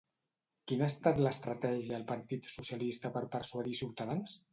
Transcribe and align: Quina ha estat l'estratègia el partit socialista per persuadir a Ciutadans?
Quina 0.69 0.85
ha 0.85 0.91
estat 0.91 1.19
l'estratègia 1.25 1.95
el 1.97 2.05
partit 2.13 2.47
socialista 2.53 3.13
per 3.19 3.23
persuadir 3.37 3.77
a 3.79 3.81
Ciutadans? 3.83 4.35